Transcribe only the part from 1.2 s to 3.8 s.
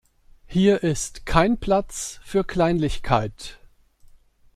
kein Platz für Kleinlichkeit.